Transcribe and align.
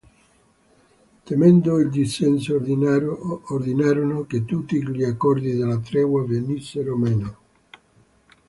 Temendo 1.27 1.77
il 1.77 1.91
dissenso, 1.91 2.55
ordinarono 2.55 4.25
che 4.25 4.45
tutti 4.45 4.81
gli 4.81 5.03
accordi 5.03 5.53
della 5.53 5.77
tregua 5.77 6.25
venissero 6.25 6.95
meno. 6.97 7.37